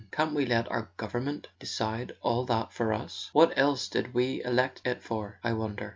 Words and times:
Can't 0.11 0.33
we 0.33 0.47
let 0.47 0.67
our 0.71 0.89
government 0.97 1.49
de¬ 1.59 1.67
cide 1.67 2.13
all 2.23 2.43
that 2.45 2.73
for 2.73 2.91
us? 2.91 3.29
What 3.33 3.55
else 3.55 3.87
did 3.87 4.15
we 4.15 4.43
elect 4.43 4.81
it 4.83 5.03
for, 5.03 5.37
I 5.43 5.53
wonder?" 5.53 5.89